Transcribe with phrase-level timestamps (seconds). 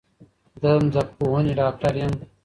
[0.61, 0.63] د
[0.93, 2.13] ځمکپوهنې ډاکټر یم